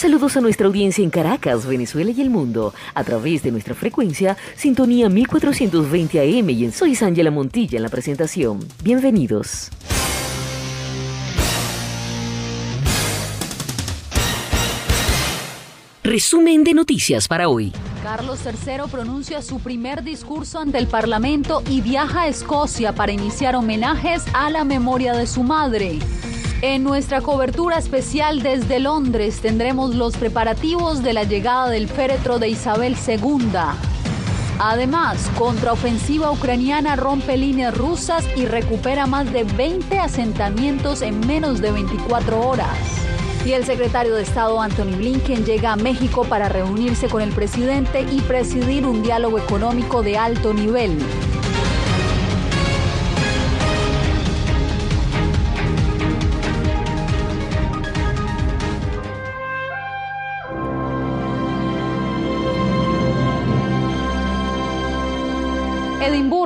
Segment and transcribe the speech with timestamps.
[0.00, 4.34] Saludos a nuestra audiencia en Caracas, Venezuela y el mundo, a través de nuestra frecuencia
[4.56, 8.66] Sintonía 1420 AM y en Soy Ángela Montilla en la presentación.
[8.82, 9.68] Bienvenidos.
[16.02, 17.70] Resumen de noticias para hoy.
[18.02, 23.54] Carlos III pronuncia su primer discurso ante el Parlamento y viaja a Escocia para iniciar
[23.54, 25.98] homenajes a la memoria de su madre.
[26.62, 32.50] En nuestra cobertura especial desde Londres tendremos los preparativos de la llegada del féretro de
[32.50, 33.48] Isabel II.
[34.58, 41.72] Además, contraofensiva ucraniana rompe líneas rusas y recupera más de 20 asentamientos en menos de
[41.72, 42.76] 24 horas.
[43.46, 48.02] Y el secretario de Estado Anthony Blinken llega a México para reunirse con el presidente
[48.02, 50.98] y presidir un diálogo económico de alto nivel.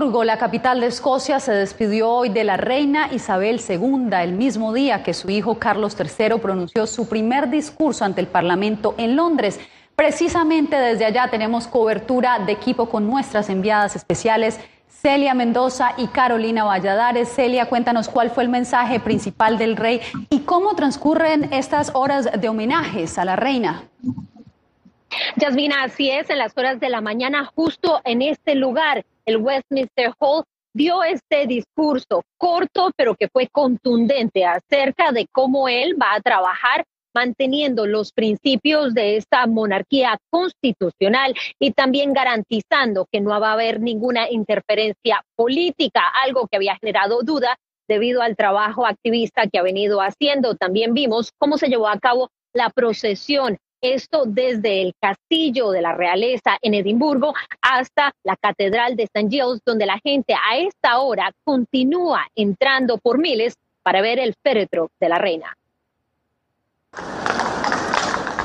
[0.04, 5.02] La capital de Escocia, se despidió hoy de la reina Isabel II, el mismo día
[5.02, 9.58] que su hijo Carlos III pronunció su primer discurso ante el Parlamento en Londres.
[9.96, 16.64] Precisamente desde allá tenemos cobertura de equipo con nuestras enviadas especiales Celia Mendoza y Carolina
[16.64, 17.30] Valladares.
[17.30, 22.48] Celia, cuéntanos cuál fue el mensaje principal del rey y cómo transcurren estas horas de
[22.50, 23.84] homenajes a la reina.
[25.36, 30.12] Yasmina, así es, en las horas de la mañana, justo en este lugar, el Westminster
[30.18, 30.44] Hall,
[30.74, 36.84] dio este discurso corto, pero que fue contundente acerca de cómo él va a trabajar
[37.14, 43.80] manteniendo los principios de esta monarquía constitucional y también garantizando que no va a haber
[43.80, 47.56] ninguna interferencia política, algo que había generado duda
[47.88, 50.56] debido al trabajo activista que ha venido haciendo.
[50.56, 55.94] También vimos cómo se llevó a cabo la procesión esto desde el castillo de la
[55.94, 59.28] realeza en Edimburgo hasta la catedral de St.
[59.28, 64.90] Giles, donde la gente a esta hora continúa entrando por miles para ver el féretro
[64.98, 65.56] de la reina.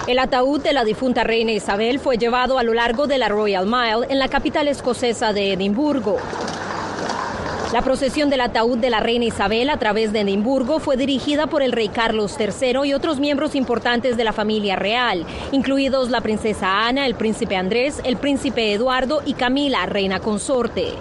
[0.07, 3.65] El ataúd de la difunta reina Isabel fue llevado a lo largo de la Royal
[3.65, 6.17] Mile en la capital escocesa de Edimburgo.
[7.71, 11.61] La procesión del ataúd de la reina Isabel a través de Edimburgo fue dirigida por
[11.61, 16.87] el rey Carlos III y otros miembros importantes de la familia real, incluidos la princesa
[16.87, 20.93] Ana, el príncipe Andrés, el príncipe Eduardo y Camila, reina consorte.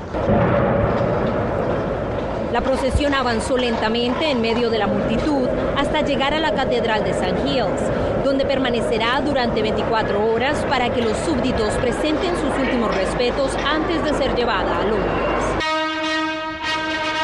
[2.53, 7.11] La procesión avanzó lentamente en medio de la multitud hasta llegar a la Catedral de
[7.11, 7.35] St.
[7.47, 7.81] Giles,
[8.25, 14.13] donde permanecerá durante 24 horas para que los súbditos presenten sus últimos respetos antes de
[14.13, 15.38] ser llevada a Londres.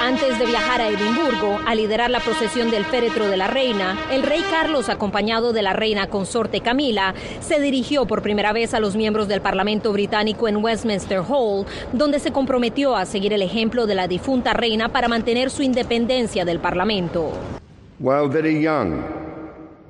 [0.04, 4.22] Antes de viajar a Edimburgo a liderar la procesión del féretro de la reina, el
[4.22, 8.96] rey Carlos, acompañado de la reina consorte Camila, se dirigió por primera vez a los
[8.96, 13.94] miembros del Parlamento británico en Westminster Hall, donde se comprometió a seguir el ejemplo de
[13.94, 17.32] la difunta reina para mantener su independencia del Parlamento.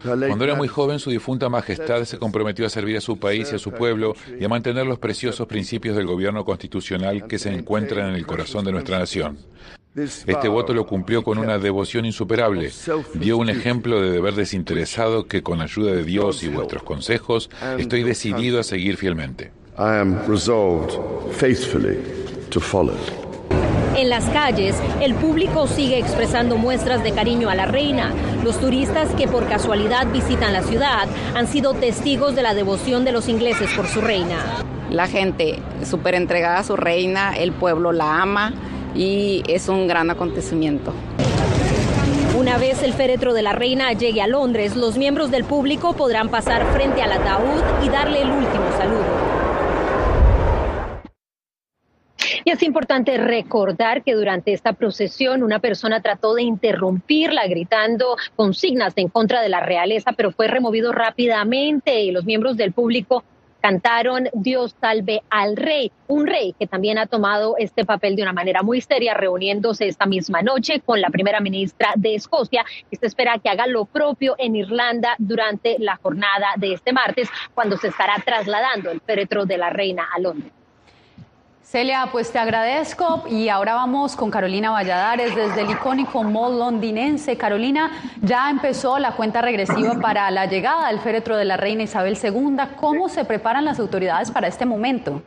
[0.04, 3.56] Cuando era muy joven, su difunta majestad se comprometió a servir a su país y
[3.56, 8.10] a su pueblo y a mantener los preciosos principios del gobierno constitucional que se encuentran
[8.10, 9.38] en el corazón de nuestra nación.
[9.96, 12.70] Este voto lo cumplió con una devoción insuperable.
[13.14, 17.48] Dio un ejemplo de deber desinteresado que con ayuda de Dios y vuestros consejos
[17.78, 19.52] estoy decidido a seguir fielmente.
[23.96, 28.12] En las calles, el público sigue expresando muestras de cariño a la reina.
[28.42, 31.06] Los turistas que por casualidad visitan la ciudad
[31.36, 34.36] han sido testigos de la devoción de los ingleses por su reina.
[34.90, 38.52] La gente súper entregada a su reina, el pueblo la ama
[38.96, 40.92] y es un gran acontecimiento.
[42.36, 46.30] Una vez el féretro de la reina llegue a Londres, los miembros del público podrán
[46.30, 49.34] pasar frente al ataúd y darle el último saludo.
[52.43, 58.92] Y es importante recordar que durante esta procesión una persona trató de interrumpirla gritando consignas
[58.96, 63.24] en contra de la realeza, pero fue removido rápidamente y los miembros del público
[63.60, 68.32] cantaron Dios salve al rey, un rey que también ha tomado este papel de una
[68.32, 73.06] manera muy seria, reuniéndose esta misma noche con la primera ministra de Escocia y se
[73.06, 77.88] espera que haga lo propio en Irlanda durante la jornada de este martes, cuando se
[77.88, 80.63] estará trasladando el féretro de la reina a Londres.
[81.74, 87.36] Celia, pues te agradezco y ahora vamos con Carolina Valladares desde el icónico mall londinense.
[87.36, 87.90] Carolina,
[88.22, 92.58] ya empezó la cuenta regresiva para la llegada del féretro de la reina Isabel II.
[92.76, 95.20] ¿Cómo se preparan las autoridades para este momento?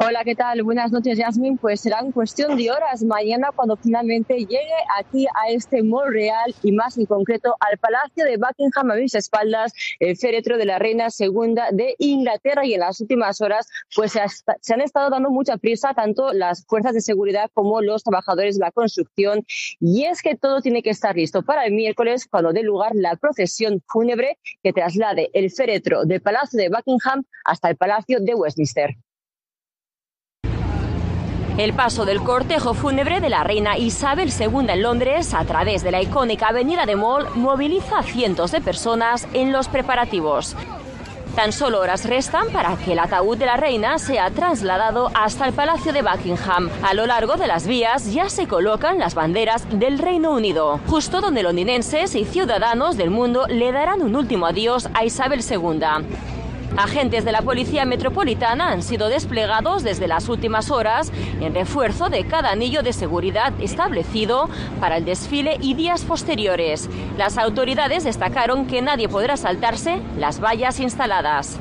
[0.00, 0.62] Hola, ¿qué tal?
[0.62, 1.58] Buenas noches, Yasmin.
[1.58, 6.54] Pues será en cuestión de horas mañana cuando finalmente llegue aquí a este mall real
[6.62, 10.78] y más en concreto al Palacio de Buckingham a mis espaldas el féretro de la
[10.78, 13.66] reina segunda de Inglaterra y en las últimas horas
[13.96, 18.56] pues se, han estado dando mucha prisa tanto las fuerzas de seguridad como los trabajadores
[18.56, 19.44] de la construcción
[19.80, 23.16] y es que todo tiene que estar listo para el miércoles cuando dé lugar la
[23.16, 28.96] procesión fúnebre que traslade el féretro del Palacio de Buckingham hasta el Palacio de Westminster.
[31.58, 35.90] El paso del cortejo fúnebre de la reina Isabel II en Londres a través de
[35.90, 40.54] la icónica avenida de Mall moviliza a cientos de personas en los preparativos.
[41.34, 45.52] Tan solo horas restan para que el ataúd de la reina sea trasladado hasta el
[45.52, 46.70] Palacio de Buckingham.
[46.84, 51.20] A lo largo de las vías ya se colocan las banderas del Reino Unido, justo
[51.20, 56.37] donde londinenses y ciudadanos del mundo le darán un último adiós a Isabel II.
[56.78, 61.10] Agentes de la Policía Metropolitana han sido desplegados desde las últimas horas
[61.40, 64.48] en refuerzo de cada anillo de seguridad establecido
[64.78, 66.88] para el desfile y días posteriores.
[67.16, 71.58] Las autoridades destacaron que nadie podrá saltarse las vallas instaladas.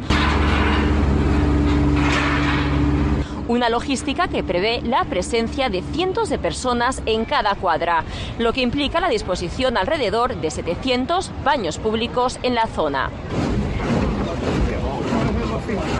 [3.47, 8.03] Una logística que prevé la presencia de cientos de personas en cada cuadra,
[8.37, 13.09] lo que implica la disposición alrededor de 700 baños públicos en la zona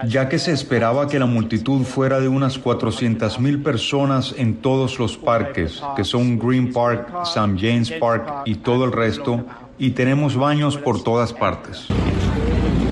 [0.08, 5.18] ya que se esperaba que la multitud fuera de unas 400.000 personas en todos los
[5.18, 7.56] parques, que son Green Park, St.
[7.60, 9.46] James Park y todo el resto,
[9.78, 11.88] y tenemos baños por todas partes.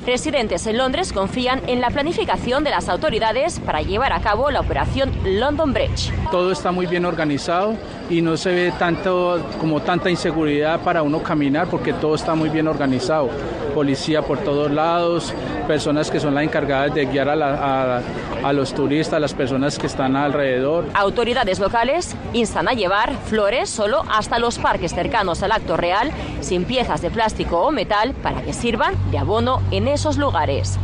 [0.06, 4.60] Residentes en Londres confían en la planificación de las autoridades para llevar a cabo la
[4.60, 6.14] operación London Bridge.
[6.30, 7.76] Todo está muy bien organizado
[8.10, 12.50] y no se ve tanto como tanta inseguridad para uno caminar porque todo está muy
[12.50, 13.30] bien organizado.
[13.74, 15.34] Policía por todos lados,
[15.68, 20.16] personas que son las encargadas de guiar a, los turistas, a las personas que están
[20.16, 20.86] alrededor.
[20.94, 26.12] Autoridades locales instan a llevar flores solo hasta los parques cercanos al acto real,
[26.42, 30.80] sin piezas de plástico o metal, para que sirvan de abono en esos lugares.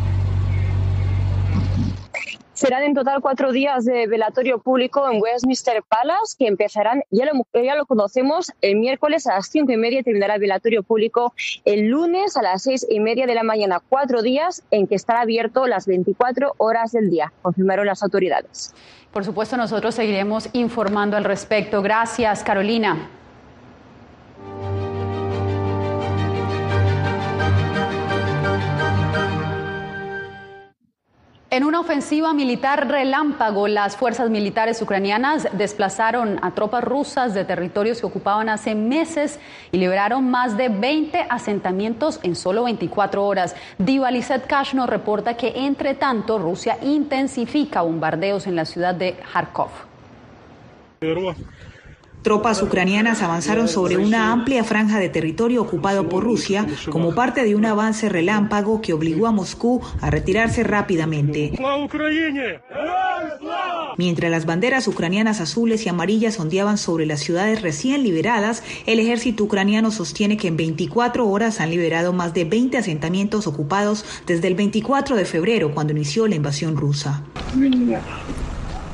[2.61, 7.47] Serán en total cuatro días de velatorio público en Westminster Palace, que empezarán, ya lo,
[7.59, 11.33] ya lo conocemos, el miércoles a las cinco y media terminará el velatorio público,
[11.65, 15.21] el lunes a las seis y media de la mañana, cuatro días en que estará
[15.21, 18.75] abierto las 24 horas del día, confirmaron las autoridades.
[19.11, 21.81] Por supuesto, nosotros seguiremos informando al respecto.
[21.81, 23.09] Gracias, Carolina.
[31.53, 37.99] En una ofensiva militar relámpago, las fuerzas militares ucranianas desplazaron a tropas rusas de territorios
[37.99, 39.37] que ocupaban hace meses
[39.73, 43.53] y liberaron más de 20 asentamientos en solo 24 horas.
[43.77, 49.17] Diva Lizet Kash nos reporta que, entre tanto, Rusia intensifica bombardeos en la ciudad de
[49.33, 49.71] Kharkov.
[52.21, 57.55] Tropas ucranianas avanzaron sobre una amplia franja de territorio ocupado por Rusia como parte de
[57.55, 61.51] un avance relámpago que obligó a Moscú a retirarse rápidamente.
[63.97, 69.43] Mientras las banderas ucranianas azules y amarillas ondeaban sobre las ciudades recién liberadas, el ejército
[69.43, 74.55] ucraniano sostiene que en 24 horas han liberado más de 20 asentamientos ocupados desde el
[74.55, 77.23] 24 de febrero, cuando inició la invasión rusa.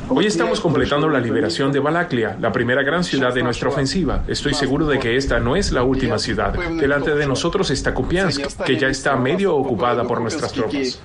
[0.10, 4.24] Hoy estamos completando la liberación de Balaklia, la primera gran ciudad de nuestra ofensiva.
[4.28, 6.54] Estoy seguro de que esta no es la última ciudad.
[6.54, 11.02] Delante de nosotros está Kupiansk, que ya está medio ocupada por nuestras tropas.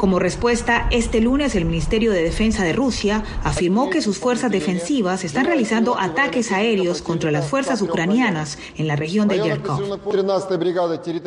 [0.00, 5.24] Como respuesta, este lunes el Ministerio de Defensa de Rusia afirmó que sus fuerzas defensivas
[5.24, 10.00] están realizando ataques aéreos contra las fuerzas ucranianas en la región de Yerkov.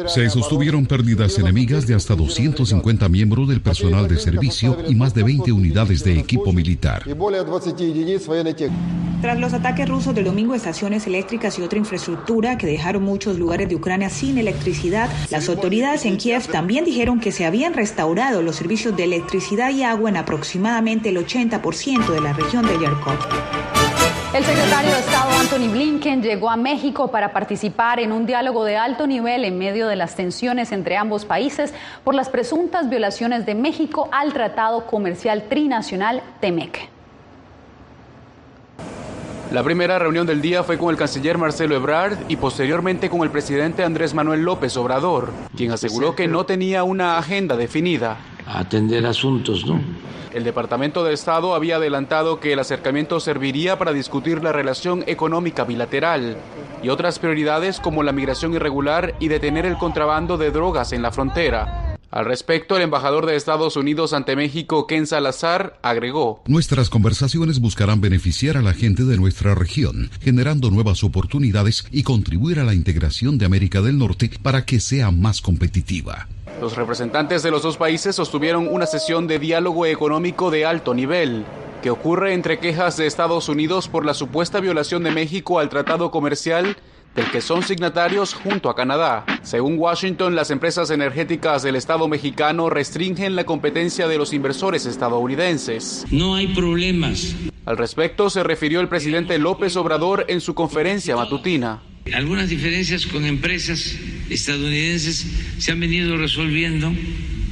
[0.08, 5.22] Se sostuvieron pérdidas enemigas de hasta 250 miembros del personal de servicio y más de
[5.22, 7.04] 20 unidades de equipo militar.
[9.24, 13.70] Tras los ataques rusos del domingo, estaciones eléctricas y otra infraestructura que dejaron muchos lugares
[13.70, 18.60] de Ucrania sin electricidad, las autoridades en Kiev también dijeron que se habían restaurado los
[18.64, 23.20] servicios de electricidad y agua en aproximadamente el 80% de la región de Yarkov.
[24.34, 28.78] El secretario de Estado Anthony Blinken llegó a México para participar en un diálogo de
[28.78, 31.74] alto nivel en medio de las tensiones entre ambos países
[32.06, 36.93] por las presuntas violaciones de México al Tratado Comercial Trinacional TEMEC.
[39.52, 43.30] La primera reunión del día fue con el canciller Marcelo Ebrard y posteriormente con el
[43.30, 48.18] presidente Andrés Manuel López Obrador, quien aseguró que no tenía una agenda definida.
[48.48, 49.80] Atender asuntos, ¿no?
[50.34, 55.64] El Departamento de Estado había adelantado que el acercamiento serviría para discutir la relación económica
[55.64, 56.38] bilateral
[56.82, 61.12] y otras prioridades como la migración irregular y detener el contrabando de drogas en la
[61.12, 61.93] frontera.
[62.14, 68.02] Al respecto, el embajador de Estados Unidos ante México, Ken Salazar, agregó, Nuestras conversaciones buscarán
[68.02, 73.40] beneficiar a la gente de nuestra región, generando nuevas oportunidades y contribuir a la integración
[73.40, 76.28] de América del Norte para que sea más competitiva.
[76.62, 81.46] Los representantes de los dos países sostuvieron una sesión de diálogo económico de alto nivel,
[81.82, 86.12] que ocurre entre quejas de Estados Unidos por la supuesta violación de México al tratado
[86.12, 86.78] comercial
[87.16, 89.26] del que son signatarios junto a Canadá.
[89.44, 96.06] Según Washington, las empresas energéticas del Estado mexicano restringen la competencia de los inversores estadounidenses.
[96.12, 97.36] No hay problemas.
[97.66, 101.82] Al respecto se refirió el presidente López Obrador en su conferencia matutina.
[102.14, 103.96] Algunas diferencias con empresas
[104.30, 105.26] estadounidenses
[105.60, 106.92] se han venido resolviendo.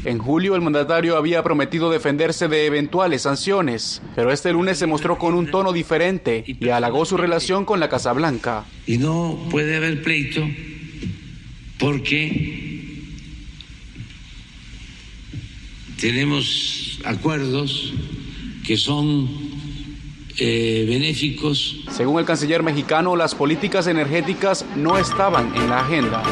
[0.03, 5.20] En julio el mandatario había prometido defenderse de eventuales sanciones, pero este lunes se mostró
[5.20, 8.65] con un tono diferente y halagó su relación con la Casa Blanca.
[8.88, 10.41] Y no puede haber pleito
[11.77, 12.72] porque
[16.00, 17.93] tenemos acuerdos
[18.65, 19.29] que son
[20.38, 21.84] eh, benéficos.
[21.91, 26.24] Según el canciller mexicano, las políticas energéticas no estaban en la agenda.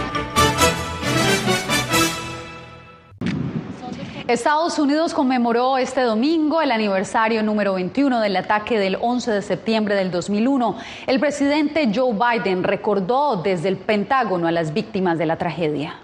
[4.30, 9.96] Estados Unidos conmemoró este domingo el aniversario número 21 del ataque del 11 de septiembre
[9.96, 10.78] del 2001.
[11.08, 15.96] El presidente Joe Biden recordó desde el Pentágono a las víctimas de la tragedia.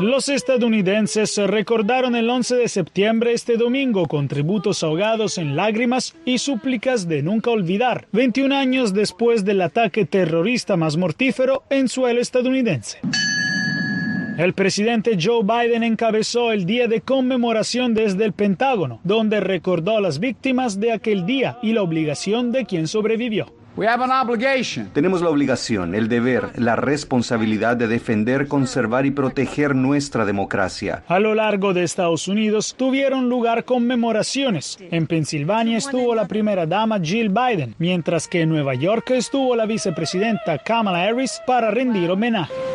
[0.00, 6.38] Los estadounidenses recordaron el 11 de septiembre este domingo con tributos ahogados en lágrimas y
[6.38, 13.00] súplicas de nunca olvidar, 21 años después del ataque terrorista más mortífero en suelo estadounidense.
[14.40, 20.00] El presidente Joe Biden encabezó el día de conmemoración desde el Pentágono, donde recordó a
[20.00, 23.52] las víctimas de aquel día y la obligación de quien sobrevivió.
[24.94, 31.02] Tenemos la obligación, el deber, la responsabilidad de defender, conservar y proteger nuestra democracia.
[31.06, 34.78] A lo largo de Estados Unidos tuvieron lugar conmemoraciones.
[34.90, 39.66] En Pensilvania estuvo la primera dama Jill Biden, mientras que en Nueva York estuvo la
[39.66, 42.69] vicepresidenta Kamala Harris para rendir homenaje.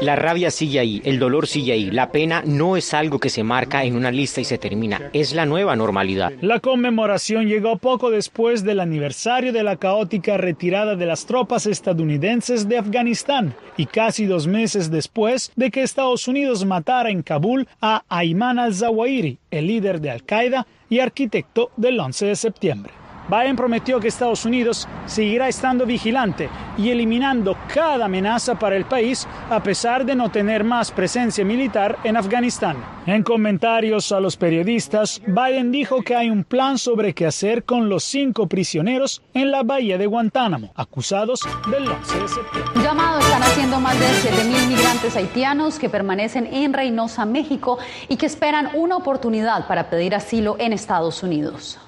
[0.00, 1.90] La rabia sigue ahí, el dolor sigue ahí.
[1.90, 5.34] La pena no es algo que se marca en una lista y se termina, es
[5.34, 6.32] la nueva normalidad.
[6.40, 12.68] La conmemoración llegó poco después del aniversario de la caótica retirada de las tropas estadounidenses
[12.68, 18.04] de Afganistán y casi dos meses después de que Estados Unidos matara en Kabul a
[18.08, 22.97] Ayman al-Zawahiri, el líder de Al-Qaeda y arquitecto del 11 de septiembre.
[23.28, 29.26] Biden prometió que Estados Unidos seguirá estando vigilante y eliminando cada amenaza para el país
[29.50, 32.76] a pesar de no tener más presencia militar en Afganistán.
[33.06, 37.88] En comentarios a los periodistas, Biden dijo que hay un plan sobre qué hacer con
[37.88, 42.82] los cinco prisioneros en la bahía de Guantánamo, acusados del 11 de septiembre.
[42.82, 48.26] Llamado están haciendo más de 7.000 migrantes haitianos que permanecen en Reynosa, México y que
[48.26, 51.78] esperan una oportunidad para pedir asilo en Estados Unidos.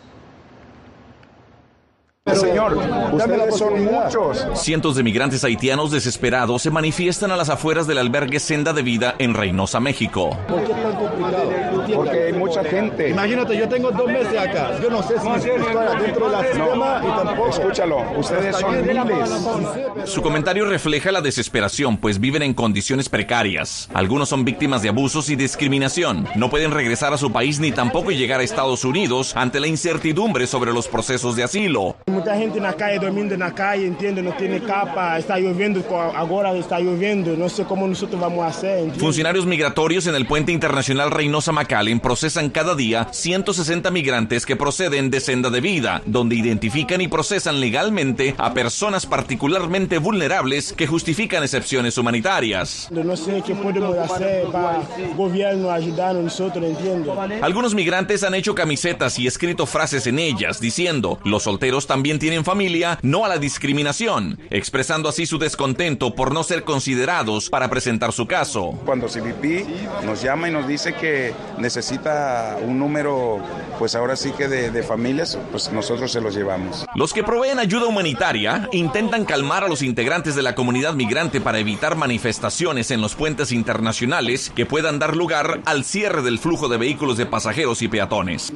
[2.26, 2.76] Señor,
[3.12, 4.46] ustedes son muchos.
[4.54, 9.14] Cientos de migrantes haitianos desesperados se manifiestan a las afueras del albergue Senda de Vida
[9.18, 10.36] en Reynosa, México.
[10.46, 11.50] ¿Por qué tan complicado?
[11.94, 13.08] Porque hay mucha gente.
[13.08, 14.78] Imagínate, yo tengo dos meses acá.
[14.82, 15.60] Yo no sé si estoy
[16.02, 17.48] dentro de la sistema y tampoco.
[17.48, 19.30] Escúchalo, ustedes son miles.
[20.04, 23.88] Su comentario refleja la desesperación, pues viven en condiciones precarias.
[23.94, 26.28] Algunos son víctimas de abusos y discriminación.
[26.36, 30.46] No pueden regresar a su país ni tampoco llegar a Estados Unidos ante la incertidumbre
[30.46, 31.96] sobre los procesos de asilo.
[32.10, 35.82] Mucha gente en la calle, durmiendo en la calle, entiende, no tiene capa, está lloviendo,
[35.88, 38.90] ahora está lloviendo, no sé cómo nosotros vamos a hacer.
[38.92, 45.10] Funcionarios migratorios en el puente internacional Reynosa McAllen procesan cada día 160 migrantes que proceden
[45.10, 51.42] de senda de vida, donde identifican y procesan legalmente a personas particularmente vulnerables que justifican
[51.42, 52.88] excepciones humanitarias.
[52.90, 57.10] No sé qué podemos hacer para el gobierno ayudar a nosotros, entiende.
[57.40, 62.44] Algunos migrantes han hecho camisetas y escrito frases en ellas diciendo, los solteros también tienen
[62.44, 68.12] familia, no a la discriminación, expresando así su descontento por no ser considerados para presentar
[68.12, 68.78] su caso.
[68.84, 73.38] Cuando CBP nos llama y nos dice que necesita un número,
[73.78, 76.86] pues ahora sí que de, de familias, pues nosotros se los llevamos.
[76.94, 81.58] Los que proveen ayuda humanitaria intentan calmar a los integrantes de la comunidad migrante para
[81.58, 86.78] evitar manifestaciones en los puentes internacionales que puedan dar lugar al cierre del flujo de
[86.78, 88.52] vehículos de pasajeros y peatones.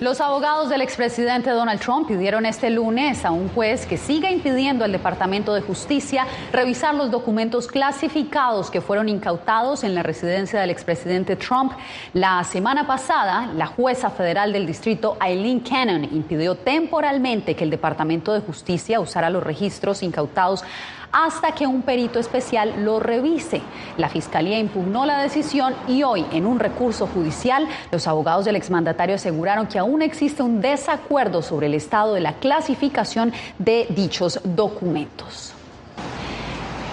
[0.00, 4.82] Los abogados del expresidente Donald Trump pidieron este lunes a un juez que siga impidiendo
[4.82, 10.70] al Departamento de Justicia revisar los documentos clasificados que fueron incautados en la residencia del
[10.70, 11.72] expresidente Trump.
[12.14, 18.32] La semana pasada, la jueza federal del distrito Eileen Cannon impidió temporalmente que el Departamento
[18.32, 20.64] de Justicia usara los registros incautados
[21.12, 23.62] hasta que un perito especial lo revise.
[23.96, 29.16] La Fiscalía impugnó la decisión y hoy, en un recurso judicial, los abogados del exmandatario
[29.16, 35.54] aseguraron que aún existe un desacuerdo sobre el estado de la clasificación de dichos documentos.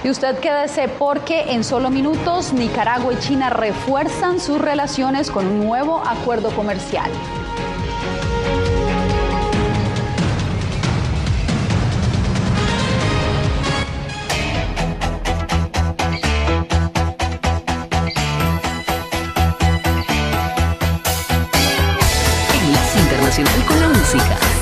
[0.04, 5.66] Y usted quédese porque en solo minutos Nicaragua y China refuerzan sus relaciones con un
[5.66, 7.10] nuevo acuerdo comercial.
[23.44, 24.57] Con la música.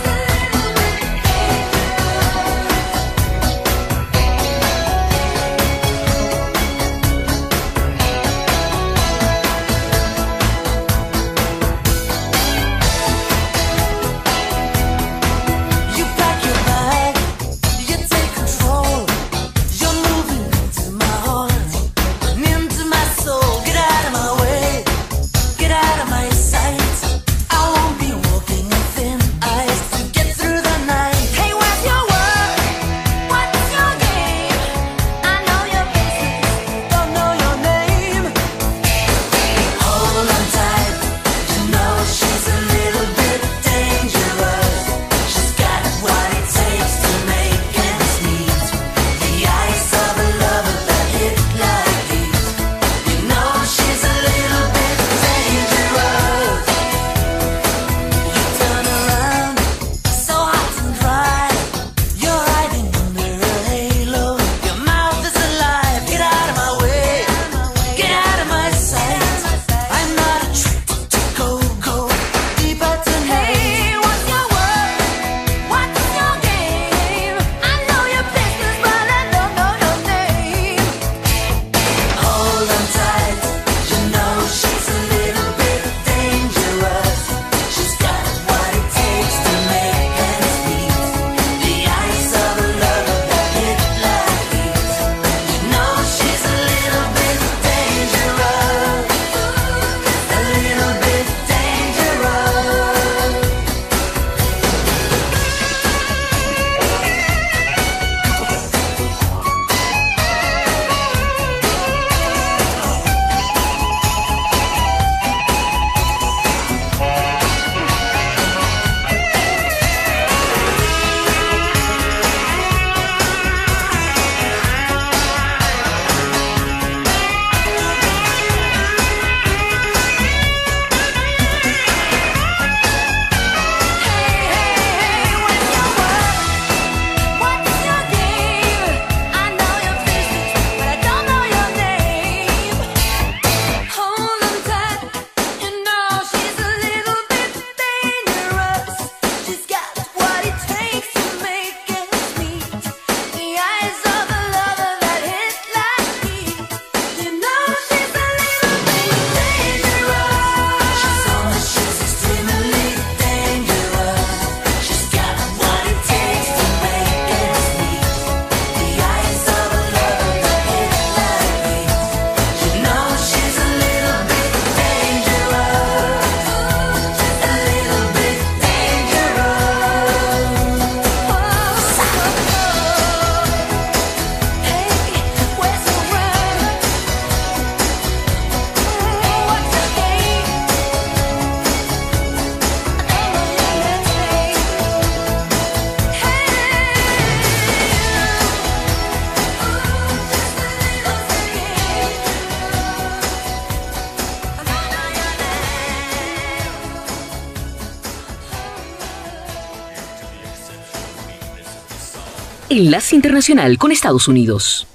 [212.77, 214.85] Enlace Internacional con Estados Unidos.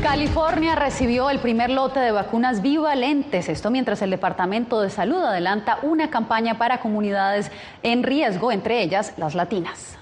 [0.00, 5.80] California recibió el primer lote de vacunas bivalentes, esto mientras el Departamento de Salud adelanta
[5.82, 7.50] una campaña para comunidades
[7.82, 9.98] en riesgo, entre ellas las latinas.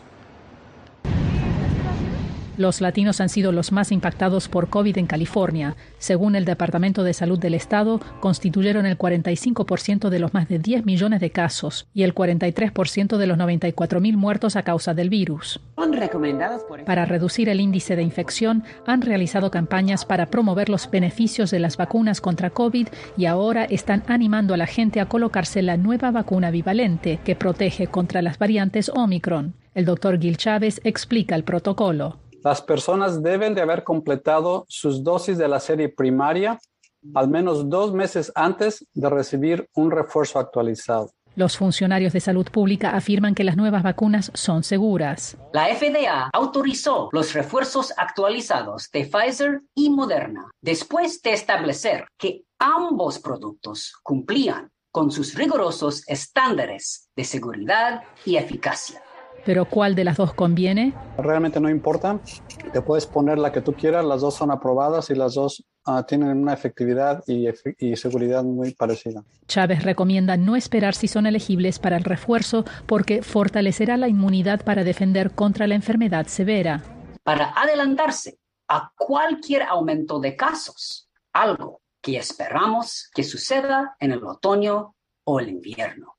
[2.58, 5.74] Los latinos han sido los más impactados por COVID en California.
[5.98, 10.84] Según el Departamento de Salud del Estado, constituyeron el 45% de los más de 10
[10.84, 15.60] millones de casos y el 43% de los 94 mil muertos a causa del virus.
[16.84, 21.78] Para reducir el índice de infección, han realizado campañas para promover los beneficios de las
[21.78, 26.50] vacunas contra COVID y ahora están animando a la gente a colocarse la nueva vacuna
[26.50, 29.54] bivalente que protege contra las variantes Omicron.
[29.74, 32.18] El doctor Gil Chávez explica el protocolo.
[32.44, 36.58] Las personas deben de haber completado sus dosis de la serie primaria
[37.14, 41.10] al menos dos meses antes de recibir un refuerzo actualizado.
[41.34, 45.36] Los funcionarios de salud pública afirman que las nuevas vacunas son seguras.
[45.52, 53.18] La FDA autorizó los refuerzos actualizados de Pfizer y Moderna después de establecer que ambos
[53.18, 59.02] productos cumplían con sus rigurosos estándares de seguridad y eficacia.
[59.44, 60.94] Pero ¿cuál de las dos conviene?
[61.18, 62.20] Realmente no importa.
[62.72, 66.02] Te puedes poner la que tú quieras, las dos son aprobadas y las dos uh,
[66.04, 69.24] tienen una efectividad y, y, seguridad muy parecida.
[69.46, 74.84] Chávez recomienda no esperar si son elegibles para el refuerzo porque fortalecerá la inmunidad para
[74.84, 76.82] defender contra la enfermedad severa.
[77.24, 84.94] Para adelantarse a cualquier aumento de casos, algo que esperamos que suceda en el otoño
[85.24, 86.11] o el invierno.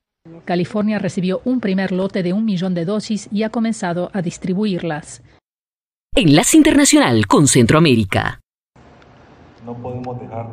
[0.45, 5.21] California recibió un primer lote de un millón de dosis y ha comenzado a distribuirlas.
[6.15, 8.39] Enlace Internacional con Centroamérica.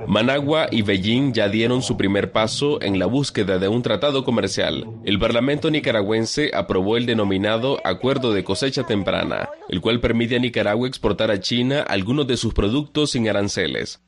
[0.08, 4.86] Managua y Beijing ya dieron su primer paso en la búsqueda de un tratado comercial.
[5.04, 10.88] El Parlamento nicaragüense aprobó el denominado Acuerdo de Cosecha Temprana, el cual permite a Nicaragua
[10.88, 14.00] exportar a China algunos de sus productos sin aranceles.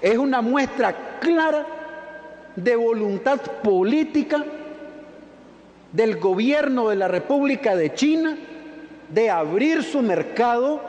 [0.00, 1.66] Es una muestra clara
[2.54, 4.44] de voluntad política
[5.92, 8.36] del gobierno de la República de China
[9.08, 10.80] de abrir su mercado.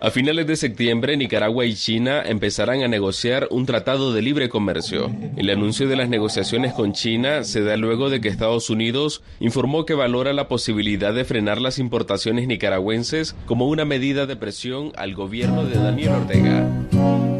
[0.00, 5.10] A finales de septiembre, Nicaragua y China empezarán a negociar un tratado de libre comercio.
[5.36, 9.86] El anuncio de las negociaciones con China se da luego de que Estados Unidos informó
[9.86, 15.14] que valora la posibilidad de frenar las importaciones nicaragüenses como una medida de presión al
[15.14, 17.37] gobierno de Daniel Ortega.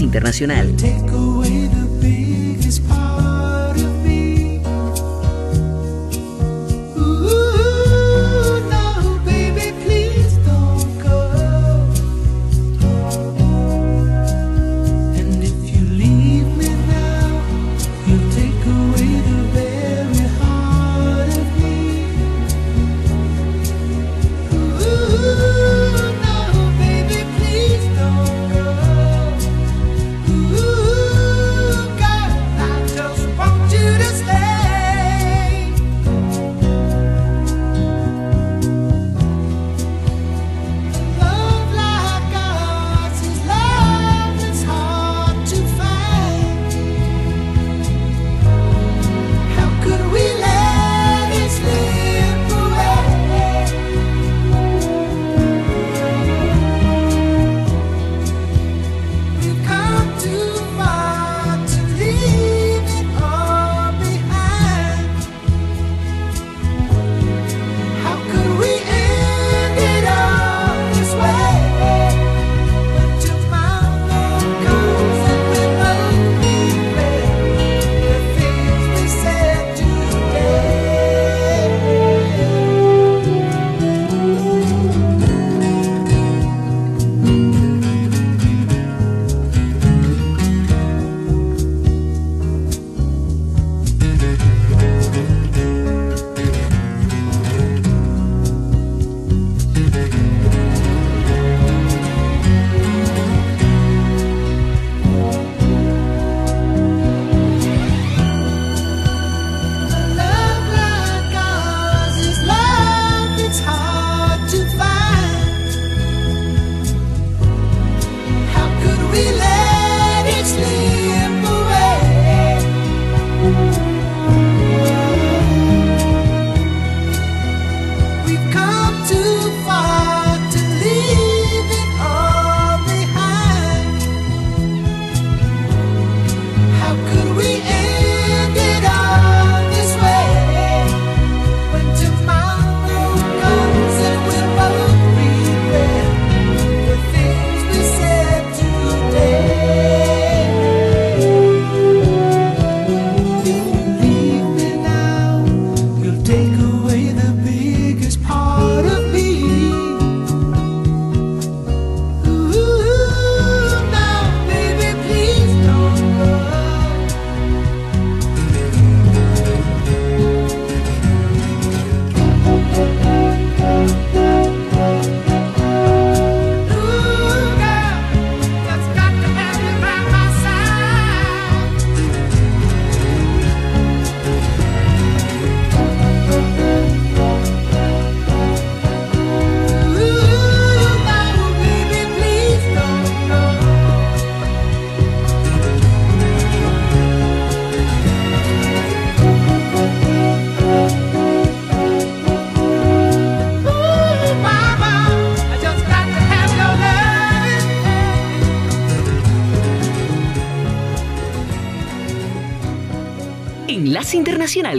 [0.00, 0.74] Internacional.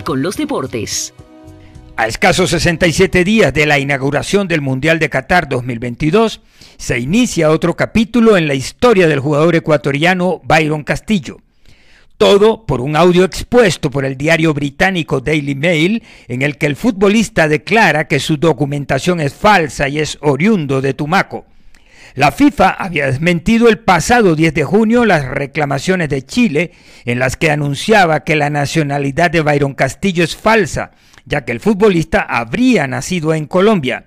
[0.03, 1.13] Con los Deportes.
[1.97, 6.41] A escasos 67 días de la inauguración del Mundial de Qatar 2022,
[6.77, 11.37] se inicia otro capítulo en la historia del jugador ecuatoriano Byron Castillo.
[12.17, 16.75] Todo por un audio expuesto por el diario británico Daily Mail en el que el
[16.75, 21.45] futbolista declara que su documentación es falsa y es oriundo de Tumaco.
[22.15, 26.71] La FIFA había desmentido el pasado 10 de junio las reclamaciones de Chile
[27.05, 30.91] en las que anunciaba que la nacionalidad de Byron Castillo es falsa
[31.27, 34.05] ya que el futbolista habría nacido en Colombia.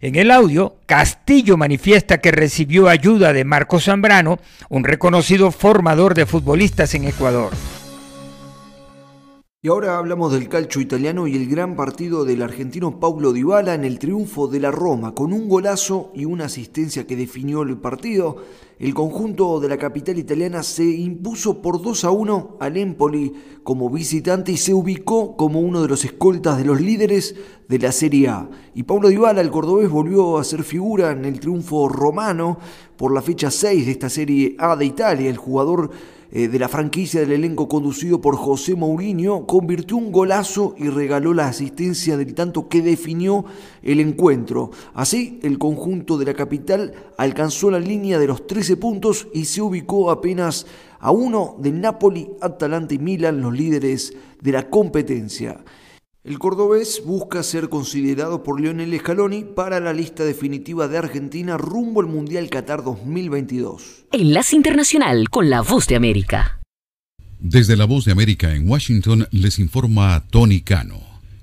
[0.00, 6.26] En el audio, Castillo manifiesta que recibió ayuda de Marco Zambrano, un reconocido formador de
[6.26, 7.52] futbolistas en Ecuador.
[9.66, 13.82] Y ahora hablamos del calcio italiano y el gran partido del argentino Paulo Dybala en
[13.82, 18.36] el triunfo de la Roma, con un golazo y una asistencia que definió el partido.
[18.78, 23.32] El conjunto de la capital italiana se impuso por 2 a 1 al Empoli
[23.64, 27.34] como visitante y se ubicó como uno de los escoltas de los líderes
[27.68, 28.48] de la Serie A.
[28.72, 32.58] Y Paulo Dybala, el cordobés, volvió a ser figura en el triunfo romano
[32.96, 35.28] por la fecha 6 de esta Serie A de Italia.
[35.28, 35.90] El jugador
[36.32, 41.32] eh, de la franquicia del elenco conducido por José Mourinho, convirtió un golazo y regaló
[41.32, 43.44] la asistencia del tanto que definió
[43.82, 44.70] el encuentro.
[44.94, 49.62] Así, el conjunto de la capital alcanzó la línea de los 13 puntos y se
[49.62, 50.66] ubicó apenas
[50.98, 55.60] a uno de Napoli, Atalanta y Milan, los líderes de la competencia.
[56.26, 62.00] El cordobés busca ser considerado por Lionel Scaloni para la lista definitiva de Argentina rumbo
[62.00, 64.06] al Mundial Qatar 2022.
[64.10, 66.58] Enlace Internacional con la Voz de América.
[67.38, 70.98] Desde la Voz de América en Washington les informa Tony Cano.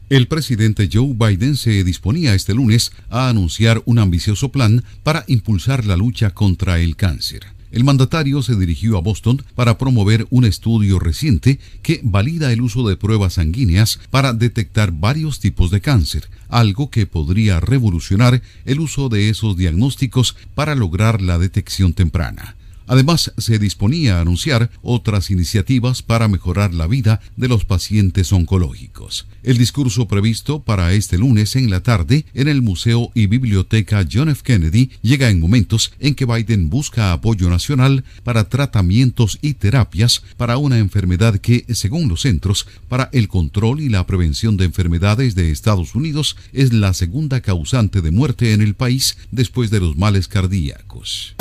[0.09, 5.85] El presidente Joe Biden se disponía este lunes a anunciar un ambicioso plan para impulsar
[5.85, 7.52] la lucha contra el cáncer.
[7.73, 12.87] El mandatario se dirigió a Boston para promover un estudio reciente que valida el uso
[12.87, 19.09] de pruebas sanguíneas para detectar varios tipos de cáncer, algo que podría revolucionar el uso
[19.09, 22.55] de esos diagnósticos para lograr la detección temprana.
[22.87, 29.27] Además, se disponía a anunciar otras iniciativas para mejorar la vida de los pacientes oncológicos.
[29.43, 34.29] El discurso previsto para este lunes en la tarde en el Museo y Biblioteca John
[34.29, 34.41] F.
[34.43, 40.57] Kennedy llega en momentos en que Biden busca apoyo nacional para tratamientos y terapias para
[40.57, 45.51] una enfermedad que, según los Centros para el Control y la Prevención de Enfermedades de
[45.51, 50.27] Estados Unidos, es la segunda causante de muerte en el país después de los males
[50.27, 51.35] cardíacos.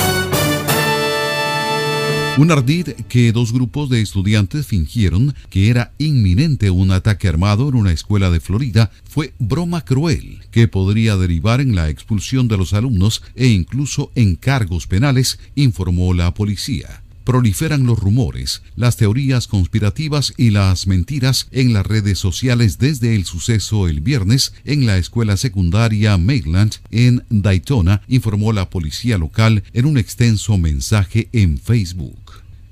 [2.38, 7.75] Un ardid que dos grupos de estudiantes fingieron que era inminente un ataque armado en
[7.75, 12.73] una escuela de Florida fue broma cruel que podría derivar en la expulsión de los
[12.73, 20.35] alumnos e incluso en cargos penales, informó la policía proliferan los rumores, las teorías conspirativas
[20.37, 25.37] y las mentiras en las redes sociales desde el suceso el viernes en la escuela
[25.37, 32.21] secundaria Maitland en Daytona, informó la policía local en un extenso mensaje en Facebook.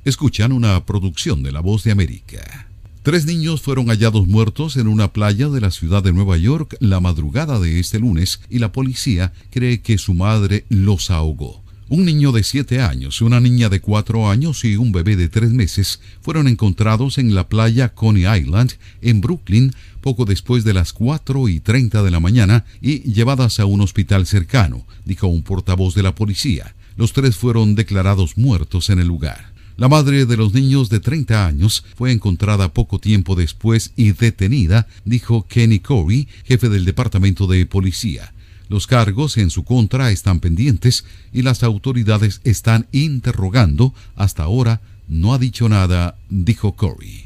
[0.02, 2.68] Escuchan una producción de La Voz de América.
[3.02, 7.00] Tres niños fueron hallados muertos en una playa de la ciudad de Nueva York la
[7.00, 11.62] madrugada de este lunes y la policía cree que su madre los ahogó.
[11.90, 15.50] Un niño de siete años, una niña de cuatro años y un bebé de tres
[15.50, 21.46] meses fueron encontrados en la playa Coney Island, en Brooklyn, poco después de las cuatro
[21.48, 26.04] y treinta de la mañana y llevadas a un hospital cercano, dijo un portavoz de
[26.04, 26.74] la policía.
[26.96, 29.49] Los tres fueron declarados muertos en el lugar.
[29.80, 34.86] La madre de los niños de 30 años fue encontrada poco tiempo después y detenida,
[35.06, 38.34] dijo Kenny Corey, jefe del departamento de policía.
[38.68, 43.94] Los cargos en su contra están pendientes y las autoridades están interrogando.
[44.16, 47.24] Hasta ahora no ha dicho nada, dijo Corey.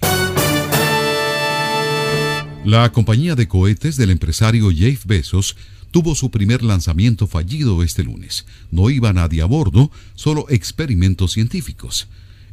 [2.65, 5.57] La compañía de cohetes del empresario Jeff Bezos
[5.91, 8.47] tuvo su primer lanzamiento fallido este lunes.
[8.71, 12.07] No iba nadie a bordo, solo experimentos científicos.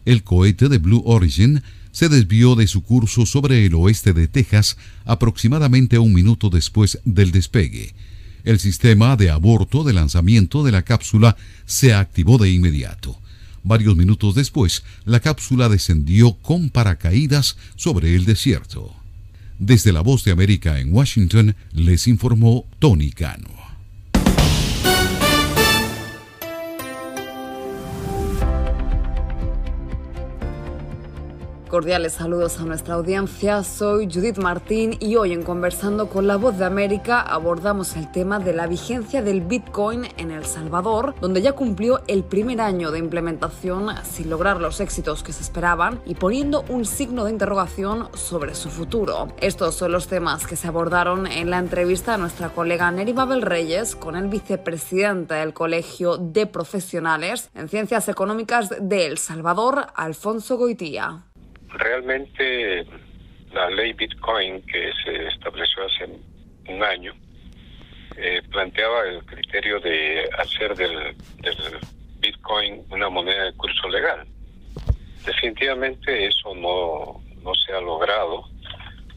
[0.05, 1.61] El cohete de Blue Origin
[1.91, 7.31] se desvió de su curso sobre el oeste de Texas aproximadamente un minuto después del
[7.31, 7.93] despegue.
[8.43, 13.19] El sistema de aborto de lanzamiento de la cápsula se activó de inmediato.
[13.63, 18.95] Varios minutos después, la cápsula descendió con paracaídas sobre el desierto.
[19.59, 23.60] Desde la Voz de América en Washington, les informó Tony Cano.
[31.71, 36.57] Cordiales saludos a nuestra audiencia, soy Judith Martín y hoy en Conversando con la Voz
[36.57, 41.53] de América abordamos el tema de la vigencia del Bitcoin en El Salvador, donde ya
[41.53, 46.65] cumplió el primer año de implementación sin lograr los éxitos que se esperaban y poniendo
[46.67, 49.29] un signo de interrogación sobre su futuro.
[49.39, 53.43] Estos son los temas que se abordaron en la entrevista a nuestra colega Neri Babel
[53.43, 60.57] Reyes con el vicepresidente del Colegio de Profesionales en Ciencias Económicas de El Salvador, Alfonso
[60.57, 61.30] Goitía.
[61.73, 62.85] Realmente
[63.53, 66.05] la ley Bitcoin que se estableció hace
[66.67, 67.13] un año
[68.17, 71.15] eh, planteaba el criterio de hacer del,
[72.19, 74.27] Bitcoin una moneda de curso legal.
[75.25, 78.43] Definitivamente eso no, no se ha logrado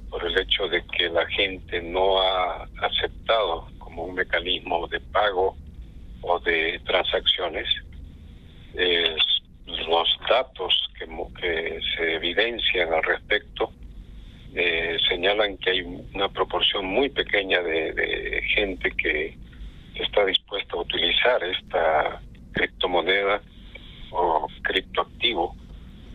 [0.09, 5.55] por el hecho de que la gente no ha aceptado como un mecanismo de pago
[6.23, 7.69] o de transacciones
[9.67, 11.07] los datos que,
[11.41, 13.73] que se evidencian al respecto
[14.57, 19.37] eh, señalan que hay una proporción muy pequeña de, gente que
[19.97, 22.21] está dispuesta a utilizar esta
[22.53, 23.43] criptomoneda
[24.13, 25.57] o criptoactivo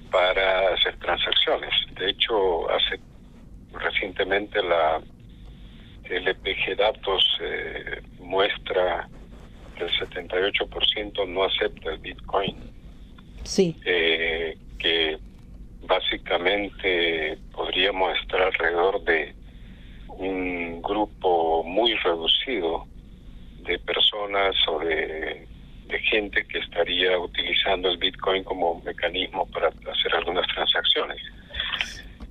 [0.10, 1.74] para hacer transacciones.
[1.96, 3.02] De hecho, hace
[3.74, 5.02] recientemente la
[6.06, 9.10] LPG Datos eh, muestra
[9.76, 12.56] que el 78% no acepta el Bitcoin
[13.50, 13.76] Sí.
[13.84, 15.18] Eh, que
[15.82, 19.34] básicamente podríamos estar alrededor de
[20.10, 22.86] un grupo muy reducido
[23.66, 25.48] de personas o de,
[26.04, 31.20] gente que estaría utilizando el Bitcoin como mecanismo para hacer algunas transacciones.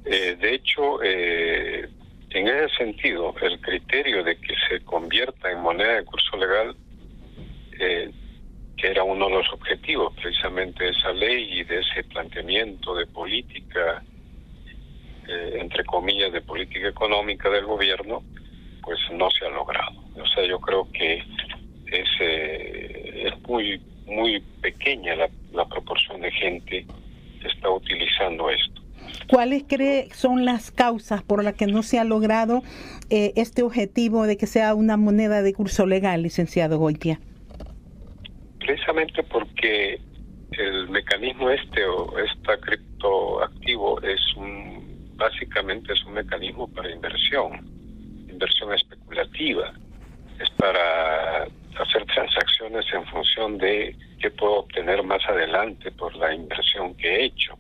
[0.05, 1.89] Eh, de hecho, eh,
[2.31, 6.77] en ese sentido, el criterio de que se convierta en moneda de curso legal
[7.81, 8.11] eh,
[8.79, 13.07] que era uno de los objetivos precisamente de esa ley y de ese planteamiento de
[13.07, 14.03] política,
[15.29, 18.23] eh, entre comillas, de política económica del gobierno,
[18.83, 20.01] pues no se ha logrado.
[20.15, 21.23] O sea, yo creo que
[21.87, 25.29] es, eh, es muy, muy pequeña la,
[25.67, 26.87] proporción de gente
[27.43, 28.81] que está utilizando esto.
[29.29, 32.63] ¿Cuáles cree son las causas por las que no se ha logrado
[33.11, 37.21] eh, este objetivo de que sea una moneda de curso legal, licenciado Goitia?
[38.69, 39.99] Precisamente porque
[40.53, 47.67] el mecanismo este o esta criptoactivo es un básicamente es un mecanismo para inversión,
[48.29, 49.73] inversión especulativa,
[50.39, 56.95] es para hacer transacciones en función de qué puedo obtener más adelante por la inversión
[56.97, 57.59] que he hecho.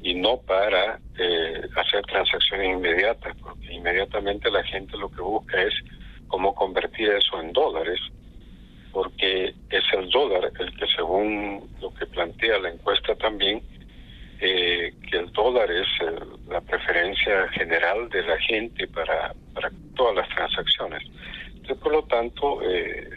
[0.00, 5.74] Y no para eh, hacer transacciones inmediatas, porque inmediatamente la gente lo que busca es
[6.28, 7.98] cómo convertir eso en dólares
[8.94, 13.60] porque es el dólar el que según lo que plantea la encuesta también,
[14.40, 15.88] eh, que el dólar es
[16.48, 21.02] la preferencia general de la gente para, para todas las transacciones.
[21.48, 23.10] Entonces, por lo tanto, eh,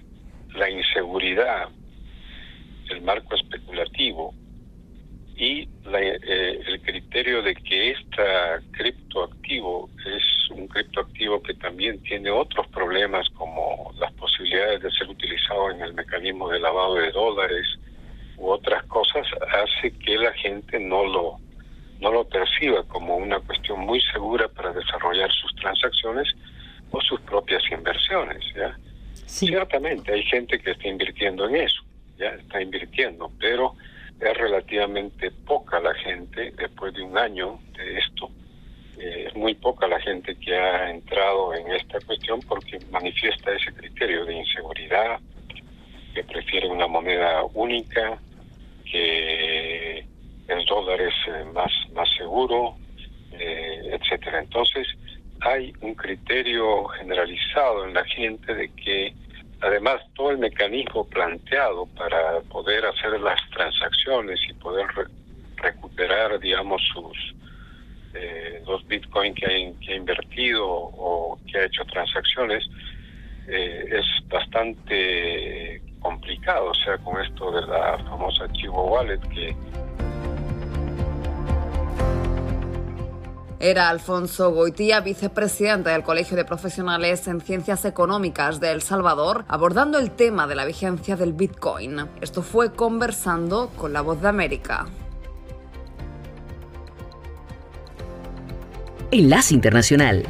[0.55, 1.69] la inseguridad,
[2.89, 4.33] el marco especulativo
[5.35, 8.23] y eh, el criterio de que este
[8.71, 15.71] criptoactivo es un criptoactivo que también tiene otros problemas como las posibilidades de ser utilizado
[15.71, 17.67] en el mecanismo de lavado de dólares
[18.37, 19.25] u otras cosas
[19.63, 21.39] hace que la gente no lo
[21.99, 26.27] no lo perciba como una cuestión muy segura para desarrollar sus transacciones
[26.91, 28.77] o sus propias inversiones ya
[29.25, 31.81] ciertamente hay gente que está invirtiendo en eso
[32.17, 33.75] ya está invirtiendo pero
[34.19, 38.29] es relativamente poca la gente después de un año de esto.
[38.99, 43.73] Eh, es muy poca la gente que ha entrado en esta cuestión porque manifiesta ese
[43.73, 45.19] criterio de inseguridad,
[46.13, 48.17] que prefiere una moneda única,
[48.91, 49.99] que
[50.47, 52.75] el dólar es eh, más, más seguro,
[53.33, 54.39] eh, etcétera.
[54.39, 54.87] Entonces,
[55.41, 59.13] hay un criterio generalizado en la gente de que
[59.61, 64.85] Además, todo el mecanismo planteado para poder hacer las transacciones y poder
[65.55, 67.33] recuperar, digamos, sus
[68.13, 72.63] eh, los bitcoins que ha, invertido o que ha hecho transacciones,
[73.47, 79.55] eh, es bastante complicado, o sea, con esto de la famosa Chivo Wallet que
[83.59, 89.97] Era Alfonso Goitía, vicepresidente del Colegio de Profesionales en Ciencias Económicas de El Salvador, abordando
[89.97, 92.07] el tema de la vigencia del Bitcoin.
[92.21, 94.85] Esto fue conversando con la voz de América.
[99.11, 100.25] Enlace Internacional.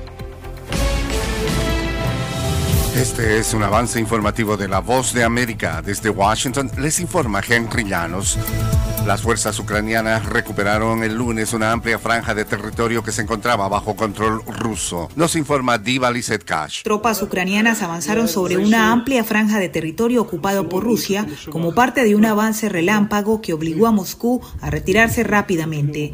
[2.96, 5.82] Este es un avance informativo de La Voz de América.
[5.84, 8.38] Desde Washington les informa Henry Llanos.
[9.06, 13.96] Las fuerzas ucranianas recuperaron el lunes una amplia franja de territorio que se encontraba bajo
[13.96, 15.08] control ruso.
[15.16, 16.84] Nos informa Diva Lisetkash.
[16.84, 22.16] Tropas ucranianas avanzaron sobre una amplia franja de territorio ocupado por Rusia como parte de
[22.16, 26.12] un avance relámpago que obligó a Moscú a retirarse rápidamente.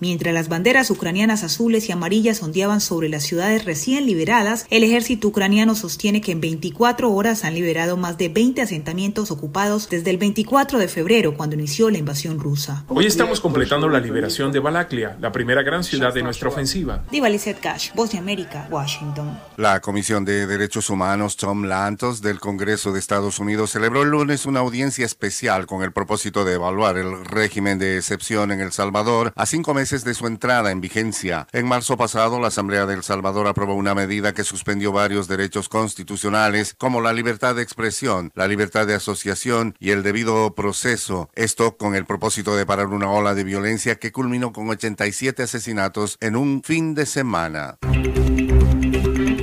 [0.00, 4.29] Mientras las banderas ucranianas azules y amarillas ondeaban sobre las ciudades recién liberadas,
[4.70, 9.88] el ejército ucraniano sostiene que en 24 horas han liberado más de 20 asentamientos ocupados
[9.88, 12.84] desde el 24 de febrero, cuando inició la invasión rusa.
[12.86, 17.02] Hoy estamos completando la liberación de Balaklia, la primera gran ciudad de nuestra ofensiva.
[17.10, 17.26] Diva
[17.60, 19.36] Cash, Voz de América, Washington.
[19.56, 24.46] La Comisión de Derechos Humanos Tom Lantos del Congreso de Estados Unidos celebró el lunes
[24.46, 29.32] una audiencia especial con el propósito de evaluar el régimen de excepción en El Salvador
[29.34, 31.48] a cinco meses de su entrada en vigencia.
[31.50, 35.68] En marzo pasado, la Asamblea de El Salvador aprobó una medida que suspendió varios derechos
[35.68, 41.30] constitucionales como la libertad de expresión, la libertad de asociación y el debido proceso.
[41.34, 46.18] Esto con el propósito de parar una ola de violencia que culminó con 87 asesinatos
[46.20, 47.78] en un fin de semana.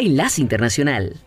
[0.00, 1.20] Enlace Internacional.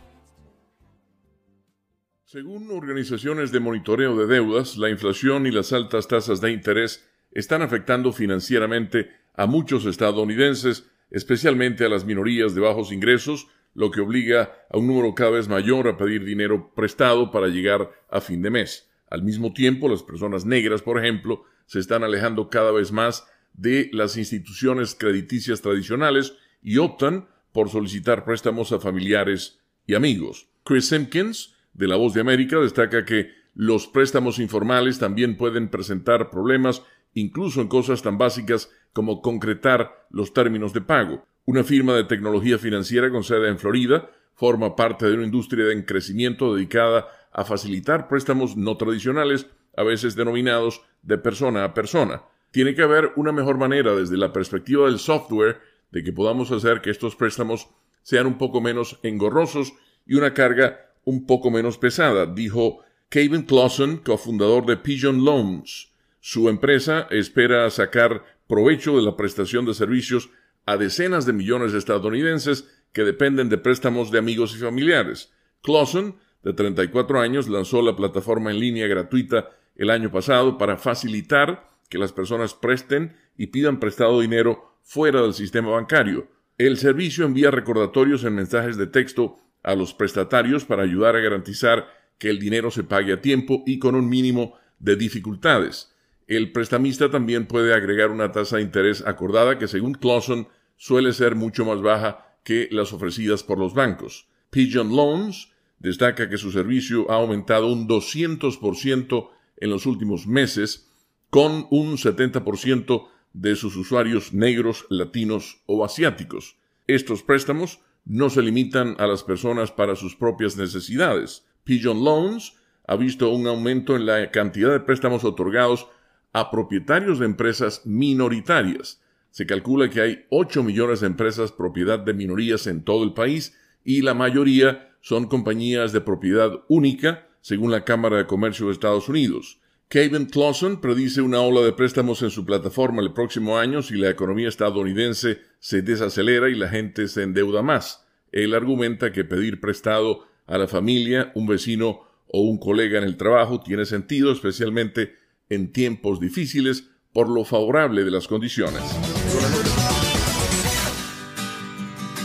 [2.23, 7.61] Según organizaciones de monitoreo de deudas, la inflación y las altas tasas de interés están
[7.61, 14.65] afectando financieramente a muchos estadounidenses, especialmente a las minorías de bajos ingresos, lo que obliga
[14.71, 18.49] a un número cada vez mayor a pedir dinero prestado para llegar a fin de
[18.49, 18.89] mes.
[19.07, 23.91] Al mismo tiempo, las personas negras, por ejemplo, se están alejando cada vez más de
[23.93, 30.49] las instituciones crediticias tradicionales y optan por solicitar préstamos a familiares y amigos.
[30.65, 36.29] Chris Simpkins, de La Voz de América, destaca que los préstamos informales también pueden presentar
[36.29, 36.83] problemas
[37.13, 41.25] incluso en cosas tan básicas como concretar los términos de pago.
[41.45, 45.83] Una firma de tecnología financiera con sede en Florida forma parte de una industria en
[45.83, 52.23] crecimiento dedicada a facilitar préstamos no tradicionales, a veces denominados de persona a persona.
[52.51, 55.59] Tiene que haber una mejor manera desde la perspectiva del software
[55.93, 57.69] de que podamos hacer que estos préstamos
[58.01, 59.73] sean un poco menos engorrosos
[60.07, 62.79] y una carga un poco menos pesada, dijo
[63.09, 65.93] Kevin Clausen, cofundador de Pigeon Loans.
[66.19, 70.31] Su empresa espera sacar provecho de la prestación de servicios
[70.65, 75.31] a decenas de millones de estadounidenses que dependen de préstamos de amigos y familiares.
[75.61, 81.69] Clausen, de 34 años, lanzó la plataforma en línea gratuita el año pasado para facilitar
[81.87, 86.27] que las personas presten y pidan prestado dinero fuera del sistema bancario.
[86.57, 91.87] El servicio envía recordatorios en mensajes de texto a los prestatarios para ayudar a garantizar
[92.17, 95.93] que el dinero se pague a tiempo y con un mínimo de dificultades.
[96.27, 101.35] El prestamista también puede agregar una tasa de interés acordada que según Clausen suele ser
[101.35, 104.27] mucho más baja que las ofrecidas por los bancos.
[104.49, 110.89] Pigeon Loans destaca que su servicio ha aumentado un 200% en los últimos meses,
[111.29, 116.57] con un 70% de sus usuarios negros, latinos o asiáticos.
[116.87, 121.45] Estos préstamos no se limitan a las personas para sus propias necesidades.
[121.63, 122.53] Pigeon Loans
[122.85, 125.87] ha visto un aumento en la cantidad de préstamos otorgados
[126.33, 129.01] a propietarios de empresas minoritarias.
[129.31, 133.57] Se calcula que hay 8 millones de empresas propiedad de minorías en todo el país
[133.83, 139.09] y la mayoría son compañías de propiedad única, según la Cámara de Comercio de Estados
[139.09, 139.59] Unidos.
[139.89, 144.09] Kevin Clausen predice una ola de préstamos en su plataforma el próximo año si la
[144.09, 148.05] economía estadounidense se desacelera y la gente se endeuda más.
[148.31, 153.17] Él argumenta que pedir prestado a la familia, un vecino o un colega en el
[153.17, 155.15] trabajo tiene sentido, especialmente
[155.49, 158.81] en tiempos difíciles, por lo favorable de las condiciones.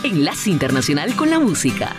[0.02, 1.94] Enlace Internacional con la Música.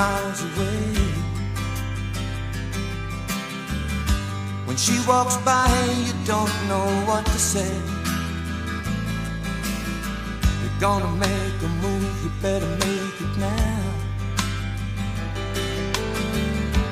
[0.00, 0.82] Miles away.
[4.66, 5.68] When she walks by,
[6.06, 7.72] you don't know what to say.
[10.60, 13.80] You're gonna make a move, you better make it now.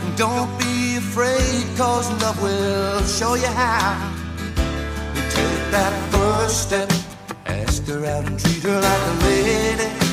[0.03, 3.89] And Don't be afraid, cause love will show you how.
[5.15, 6.91] You take that first step,
[7.47, 10.08] ask her out and treat her like a lady.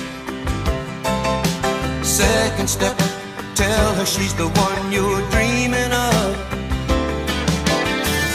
[2.16, 2.98] Second step,
[3.56, 6.38] tell her she's the one you're dreaming of.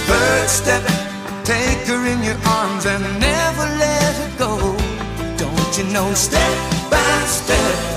[0.04, 0.84] Third step,
[1.44, 4.76] take her in your arms and never let her go.
[5.38, 6.54] Don't you know, step
[6.90, 7.89] by step,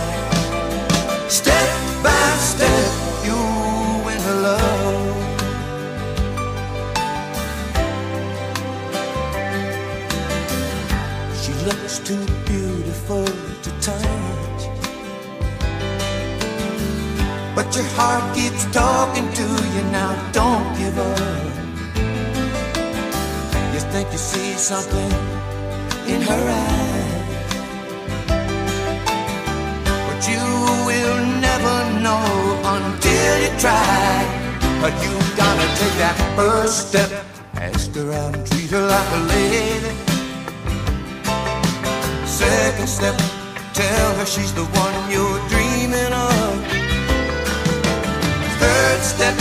[17.74, 21.17] But your heart keeps talking to you now, don't give up.
[23.74, 25.11] You think you see something
[26.05, 27.49] in her eyes,
[30.07, 30.43] but you
[30.86, 34.21] will never know until you try.
[34.80, 37.09] But you gotta take that first step.
[37.55, 39.95] Ask her out and treat her like a lady.
[42.28, 43.17] Second step,
[43.74, 46.32] tell her she's the one you're dreaming of.
[48.64, 49.38] Third step,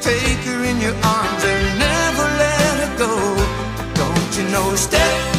[0.00, 3.12] take her in your arms and never let her go.
[4.00, 4.76] Don't you know?
[4.76, 5.29] Step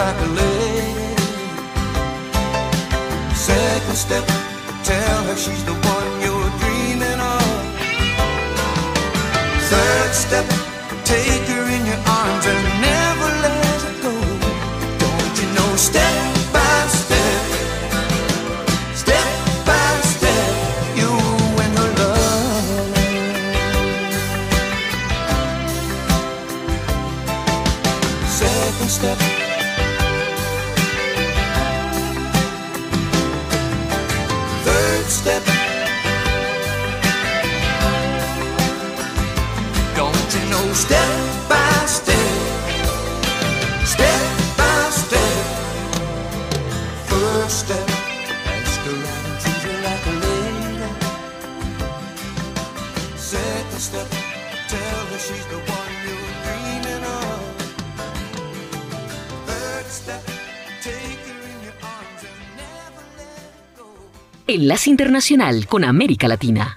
[0.00, 1.14] like a lady.
[3.34, 4.26] Second step,
[4.88, 7.48] tell her she's the one you're dreaming of.
[9.70, 10.46] Third step,
[11.04, 14.14] take her in your arms and never let her go.
[15.02, 15.70] Don't you know?
[15.76, 16.19] Step
[64.52, 66.76] Enlace Internacional con América Latina.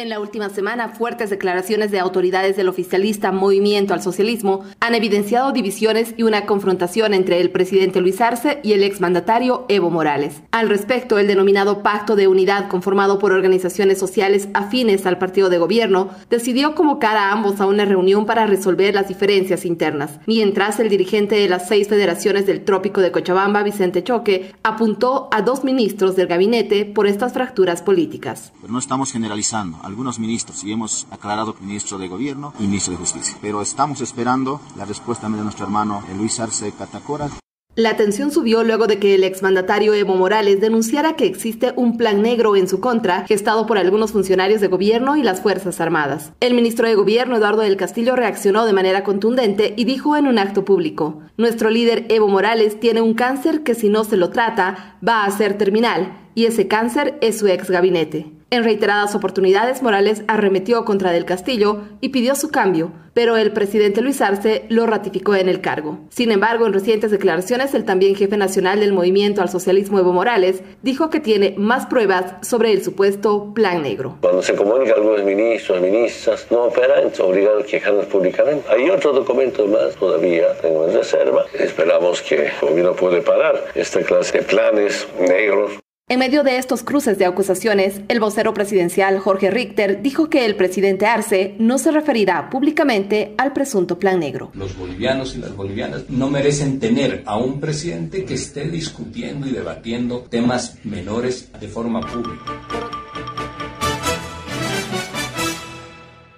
[0.00, 5.52] En la última semana, fuertes declaraciones de autoridades del oficialista Movimiento al Socialismo han evidenciado
[5.52, 10.40] divisiones y una confrontación entre el presidente Luis Arce y el exmandatario Evo Morales.
[10.52, 15.58] Al respecto, el denominado Pacto de Unidad, conformado por organizaciones sociales afines al partido de
[15.58, 20.88] gobierno, decidió convocar a ambos a una reunión para resolver las diferencias internas, mientras el
[20.88, 26.16] dirigente de las seis federaciones del Trópico de Cochabamba, Vicente Choque, apuntó a dos ministros
[26.16, 28.54] del gabinete por estas fracturas políticas.
[28.62, 29.89] Pero no estamos generalizando.
[29.90, 33.36] Algunos ministros, y hemos aclarado ministro de Gobierno y ministro de Justicia.
[33.42, 37.28] Pero estamos esperando la respuesta de nuestro hermano Luis Arce Catacora.
[37.74, 42.22] La tensión subió luego de que el exmandatario Evo Morales denunciara que existe un plan
[42.22, 46.34] negro en su contra, gestado por algunos funcionarios de gobierno y las Fuerzas Armadas.
[46.38, 50.38] El ministro de Gobierno, Eduardo del Castillo, reaccionó de manera contundente y dijo en un
[50.38, 54.98] acto público, Nuestro líder Evo Morales tiene un cáncer que si no se lo trata,
[55.06, 58.39] va a ser terminal, y ese cáncer es su ex gabinete.
[58.52, 64.00] En reiteradas oportunidades, Morales arremetió contra Del Castillo y pidió su cambio, pero el presidente
[64.00, 66.00] Luis Arce lo ratificó en el cargo.
[66.08, 70.64] Sin embargo, en recientes declaraciones, el también jefe nacional del movimiento al socialismo Evo Morales
[70.82, 74.18] dijo que tiene más pruebas sobre el supuesto plan negro.
[74.20, 78.68] Cuando se comunica a algunos ministros, ministras, no operan, son obligados a quejarnos públicamente.
[78.68, 81.44] Hay otros documentos más todavía, tengo en reserva.
[81.56, 85.74] Esperamos que el gobierno puede parar esta clase de planes negros.
[86.10, 90.56] En medio de estos cruces de acusaciones, el vocero presidencial Jorge Richter dijo que el
[90.56, 94.50] presidente Arce no se referirá públicamente al presunto plan negro.
[94.54, 99.52] Los bolivianos y las bolivianas no merecen tener a un presidente que esté discutiendo y
[99.52, 102.60] debatiendo temas menores de forma pública.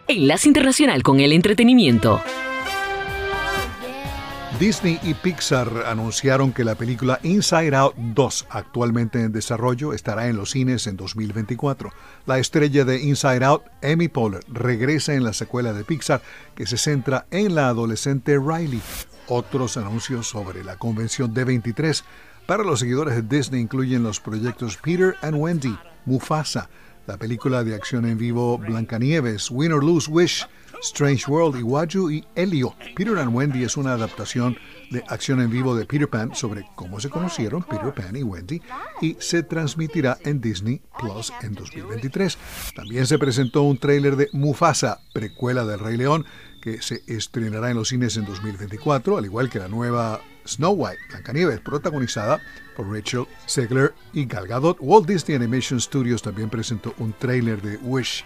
[0.07, 2.21] Enlace Internacional con el Entretenimiento.
[4.63, 10.37] Disney y Pixar anunciaron que la película Inside Out 2, actualmente en desarrollo, estará en
[10.37, 11.91] los cines en 2024.
[12.27, 16.23] La estrella de Inside Out, Amy Poehler, regresa en la secuela de Pixar
[16.55, 18.81] que se centra en la adolescente Riley.
[19.27, 22.05] Otros anuncios sobre la convención D23
[22.47, 26.69] para los seguidores de Disney incluyen los proyectos Peter and Wendy, Mufasa,
[27.09, 30.47] la película de acción en vivo Blancanieves, Win or Lose Wish,
[30.83, 32.75] Strange World, Iwaju y Elio.
[32.97, 34.57] Peter and Wendy es una adaptación
[34.91, 38.61] de acción en vivo de Peter Pan sobre cómo se conocieron Peter Pan y Wendy
[39.01, 42.37] y se transmitirá en Disney Plus en 2023.
[42.75, 46.27] También se presentó un tráiler de Mufasa, precuela del Rey León,
[46.61, 50.99] que se estrenará en los cines en 2024, al igual que la nueva Snow White,
[51.11, 52.41] Blancanieves, protagonizada
[52.77, 54.79] por Rachel Zegler y Gal Gadot.
[54.81, 58.25] Walt Disney Animation Studios también presentó un tráiler de Wish.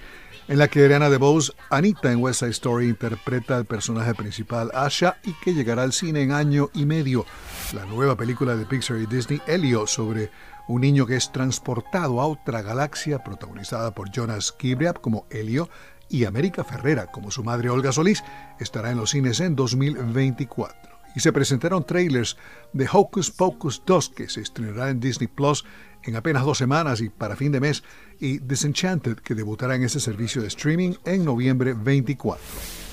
[0.49, 5.16] En la que Ariana DeBose, Anita en West Side Story, interpreta al personaje principal Asha
[5.24, 7.26] y que llegará al cine en año y medio.
[7.74, 10.30] La nueva película de Pixar y Disney, Elio, sobre
[10.68, 15.68] un niño que es transportado a otra galaxia, protagonizada por Jonas Kibriab como Elio
[16.09, 18.22] y América Ferrera como su madre Olga Solís,
[18.61, 22.36] estará en los cines en 2024 y se presentaron trailers
[22.72, 25.64] de Hocus Pocus 2 que se estrenará en Disney Plus
[26.05, 27.82] en apenas dos semanas y para fin de mes,
[28.21, 32.43] y Disenchanted que debutará en ese servicio de streaming en noviembre 24.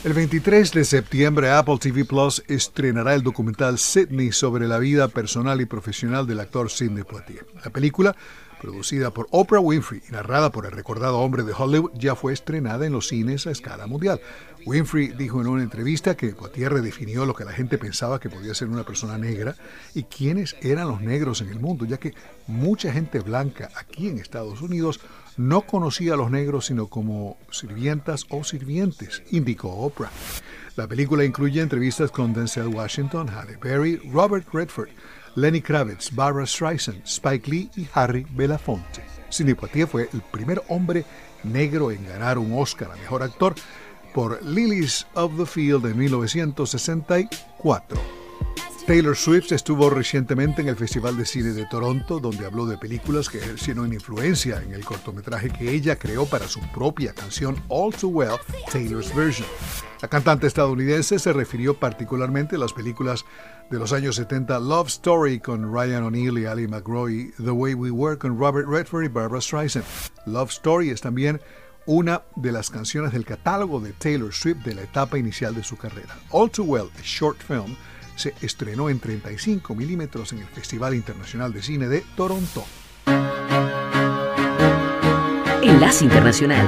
[0.04, 5.62] El 23 de septiembre Apple TV Plus estrenará el documental Sydney sobre la vida personal
[5.62, 7.48] y profesional del actor Sidney Poitier.
[7.64, 8.14] La película
[8.64, 12.86] producida por Oprah Winfrey y narrada por el recordado hombre de Hollywood, ya fue estrenada
[12.86, 14.22] en los cines a escala mundial.
[14.66, 18.56] Winfrey dijo en una entrevista que Poitier redefinió lo que la gente pensaba que podía
[18.56, 19.56] ser una persona negra
[19.94, 22.14] y quiénes eran los negros en el mundo, ya que
[22.48, 25.02] mucha gente blanca aquí en Estados Unidos
[25.36, 30.12] no conocía a los negros sino como sirvientas o sirvientes, indicó Oprah.
[30.78, 34.90] La película incluye entrevistas con Denzel Washington, Halle Berry, Robert Redford,
[35.36, 39.04] Lenny Kravitz, Barbara Streisand, Spike Lee y Harry Belafonte.
[39.30, 41.06] Sidney Poitier fue el primer hombre
[41.44, 43.56] negro en ganar un Oscar a Mejor Actor
[44.14, 48.23] por Lilies of the Field de 1964.
[48.86, 53.30] Taylor Swift estuvo recientemente en el Festival de Cine de Toronto, donde habló de películas
[53.30, 58.10] que ejercieron influencia en el cortometraje que ella creó para su propia canción All Too
[58.10, 58.36] Well,
[58.70, 59.48] Taylor's Version.
[60.02, 63.24] La cantante estadounidense se refirió particularmente a las películas
[63.72, 67.76] de los años 70 Love Story con Ryan O'Neill y Ali McGraw y The Way
[67.76, 69.86] We Were con Robert Redford y Barbara Streisand.
[70.26, 71.40] Love Story es también
[71.86, 75.78] una de las canciones del catálogo de Taylor Swift de la etapa inicial de su
[75.78, 76.18] carrera.
[76.32, 77.78] All Too Well, a short film,
[78.16, 82.66] se estrenó en 35 milímetros en el Festival Internacional de Cine de Toronto.
[85.62, 86.68] Enlace Internacional.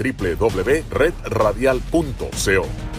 [0.00, 2.89] www.redradial.co